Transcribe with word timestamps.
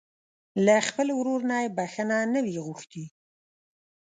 له 0.65 0.75
خپل 0.87 1.07
ورور 1.19 1.41
نه 1.49 1.57
يې 1.63 1.69
بښته 1.77 2.19
نه 2.33 2.39
وي 2.45 2.57
غوښتې. 2.65 3.05